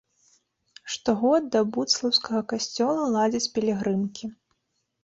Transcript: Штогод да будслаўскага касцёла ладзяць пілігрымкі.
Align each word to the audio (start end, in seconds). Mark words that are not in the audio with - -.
Штогод 0.93 1.43
да 1.57 1.61
будслаўскага 1.75 2.41
касцёла 2.55 3.07
ладзяць 3.19 3.51
пілігрымкі. 3.59 4.35